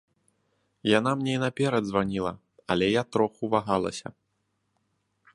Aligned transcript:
Яна 0.99 1.11
мне 1.17 1.33
і 1.35 1.41
наперад 1.43 1.83
званіла, 1.89 2.31
але 2.75 2.85
я 2.89 3.03
троху 3.17 3.43
вагалася. 3.57 4.13